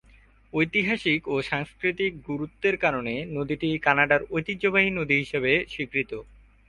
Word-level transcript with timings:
ঐতিহাসিক 0.53 1.21
ও 1.27 1.45
সাংস্কৃতিক 1.49 2.11
গুরুত্বের 2.29 2.75
কারণে 2.77 3.13
নদীটি 3.35 3.69
কানাডার 3.85 4.21
ঐতিহ্যবাহী 4.31 4.89
নদী 4.91 5.15
হিসেবে 5.23 5.51
স্বীকৃত। 5.73 6.11